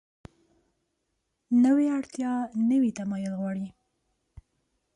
[1.63, 2.31] نوې اړتیا
[2.69, 3.67] نوي وسایل غواړي